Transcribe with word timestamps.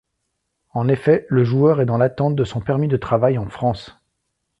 En 0.73 0.87
effet, 0.87 1.27
le 1.29 1.43
joueur 1.43 1.79
est 1.79 1.85
dans 1.85 1.99
l'attente 1.99 2.35
de 2.35 2.43
son 2.43 2.59
permis 2.59 2.87
de 2.87 2.97
travail 2.97 3.37
en 3.37 3.47
France. 3.51 3.99